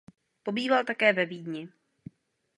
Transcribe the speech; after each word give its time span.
Pobýval 0.43 0.83
také 0.83 1.13
ve 1.13 1.25
Vídni. 1.25 1.69